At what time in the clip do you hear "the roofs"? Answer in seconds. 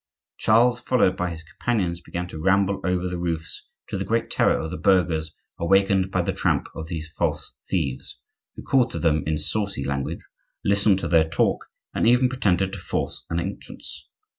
3.07-3.67